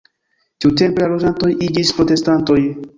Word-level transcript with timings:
Tiutempe 0.65 1.05
la 1.05 1.11
loĝantoj 1.13 1.53
iĝis 1.69 1.95
protestantoj. 2.01 2.63